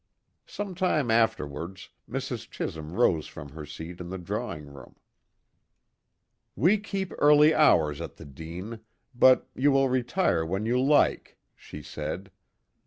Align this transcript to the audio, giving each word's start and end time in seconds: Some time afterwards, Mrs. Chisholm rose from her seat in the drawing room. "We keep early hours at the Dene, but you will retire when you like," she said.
Some 0.47 0.73
time 0.73 1.11
afterwards, 1.11 1.89
Mrs. 2.09 2.49
Chisholm 2.49 2.93
rose 2.93 3.27
from 3.27 3.49
her 3.49 3.67
seat 3.67 4.01
in 4.01 4.09
the 4.09 4.17
drawing 4.17 4.65
room. 4.65 4.95
"We 6.55 6.79
keep 6.79 7.13
early 7.19 7.53
hours 7.53 8.01
at 8.01 8.15
the 8.15 8.25
Dene, 8.25 8.79
but 9.13 9.47
you 9.53 9.71
will 9.71 9.89
retire 9.89 10.43
when 10.43 10.65
you 10.65 10.81
like," 10.81 11.37
she 11.55 11.83
said. 11.83 12.31